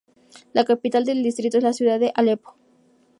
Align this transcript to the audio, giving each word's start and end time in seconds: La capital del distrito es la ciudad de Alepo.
La 0.53 0.65
capital 0.65 1.05
del 1.05 1.21
distrito 1.21 1.59
es 1.59 1.63
la 1.63 1.73
ciudad 1.73 1.99
de 1.99 2.11
Alepo. 2.15 2.55